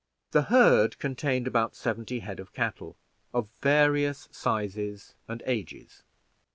[0.31, 2.95] The herd contained about seventy head of cattle,
[3.35, 6.01] of various sizes and ages.